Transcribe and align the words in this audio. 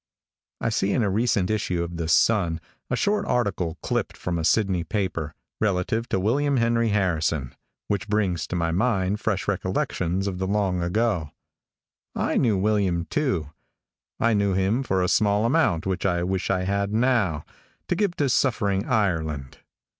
|I 0.59 0.69
SEE 0.69 0.93
in 0.93 1.03
a 1.03 1.11
recent 1.11 1.51
issue 1.51 1.83
of 1.83 1.97
the 1.97 2.07
Sun 2.07 2.59
a 2.89 2.95
short 2.95 3.23
article 3.27 3.77
clipped 3.83 4.17
from 4.17 4.39
a 4.39 4.43
Sidney 4.43 4.83
paper, 4.83 5.35
relative 5.59 6.09
to 6.09 6.19
William 6.19 6.57
Henry 6.57 6.89
Harrison, 6.89 7.53
which 7.87 8.09
brings 8.09 8.47
to 8.47 8.55
my 8.55 8.71
mind 8.71 9.19
fresh 9.19 9.47
recollections 9.47 10.25
of 10.25 10.39
the 10.39 10.47
long 10.47 10.81
ago. 10.81 11.29
I 12.15 12.37
knew 12.37 12.57
William 12.57 13.05
too. 13.11 13.51
I 14.19 14.33
knew 14.33 14.53
him 14.55 14.81
for 14.81 15.03
a 15.03 15.07
small 15.07 15.45
amount 15.45 15.85
which 15.85 16.07
I 16.07 16.23
wish 16.23 16.49
I 16.49 16.63
had 16.63 16.91
now, 16.91 17.45
to 17.87 17.93
give 17.95 18.15
to 18.15 18.29
suffering 18.29 18.87
Ireland. 18.87 19.59